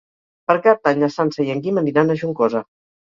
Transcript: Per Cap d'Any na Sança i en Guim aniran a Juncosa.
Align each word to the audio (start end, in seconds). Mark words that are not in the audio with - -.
Per 0.51 0.53
Cap 0.67 0.79
d'Any 0.87 0.95
na 1.03 1.09
Sança 1.15 1.43
i 1.47 1.51
en 1.57 1.61
Guim 1.65 1.77
aniran 1.83 2.09
a 2.09 2.17
Juncosa. 2.23 2.63